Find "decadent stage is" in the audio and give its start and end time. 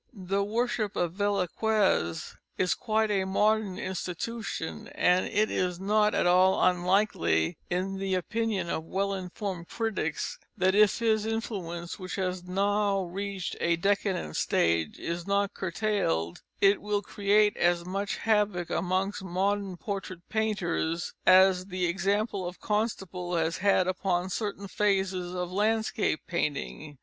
13.75-15.27